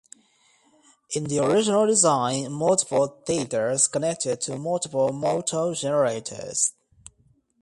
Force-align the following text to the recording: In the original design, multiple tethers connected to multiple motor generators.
In 1.11 1.25
the 1.25 1.37
original 1.45 1.85
design, 1.85 2.51
multiple 2.51 3.07
tethers 3.23 3.87
connected 3.87 4.41
to 4.41 4.57
multiple 4.57 5.13
motor 5.13 5.75
generators. 5.75 6.73